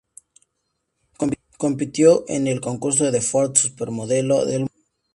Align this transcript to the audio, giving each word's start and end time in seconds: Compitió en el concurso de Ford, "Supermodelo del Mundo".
Compitió 1.59 2.25
en 2.27 2.47
el 2.47 2.59
concurso 2.59 3.11
de 3.11 3.21
Ford, 3.21 3.55
"Supermodelo 3.55 4.45
del 4.45 4.61
Mundo". 4.61 4.73